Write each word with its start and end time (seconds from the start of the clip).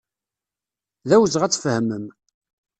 D 1.07 1.11
awezɣi 1.15 1.43
ad 1.45 1.51
tfehmem. 1.53 2.05